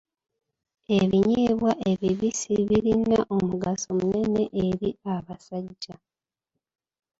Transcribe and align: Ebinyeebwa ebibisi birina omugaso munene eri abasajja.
Ebinyeebwa 0.99 1.71
ebibisi 1.91 2.53
birina 2.69 3.19
omugaso 3.35 3.89
munene 3.99 4.43
eri 4.65 4.89
abasajja. 5.15 5.95